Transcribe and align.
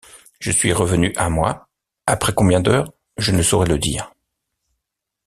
Je 0.39 0.49
suis 0.49 0.73
revenu 0.73 1.13
à 1.15 1.29
moi,— 1.29 1.69
après 2.07 2.33
combien 2.33 2.59
d’heures, 2.59 2.91
je 3.17 3.29
ne 3.33 3.43
saurais 3.43 3.67
le 3.67 3.77
dire. 3.77 4.11